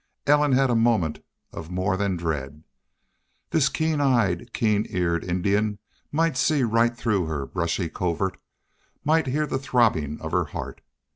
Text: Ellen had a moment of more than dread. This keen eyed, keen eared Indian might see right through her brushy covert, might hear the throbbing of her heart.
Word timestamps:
Ellen 0.25 0.53
had 0.53 0.71
a 0.71 0.75
moment 0.75 1.23
of 1.51 1.69
more 1.69 1.95
than 1.95 2.17
dread. 2.17 2.63
This 3.51 3.69
keen 3.69 4.01
eyed, 4.01 4.51
keen 4.51 4.87
eared 4.89 5.23
Indian 5.23 5.77
might 6.11 6.35
see 6.37 6.63
right 6.63 6.97
through 6.97 7.27
her 7.27 7.45
brushy 7.45 7.87
covert, 7.87 8.39
might 9.03 9.27
hear 9.27 9.45
the 9.45 9.59
throbbing 9.59 10.19
of 10.19 10.31
her 10.31 10.45
heart. 10.45 10.81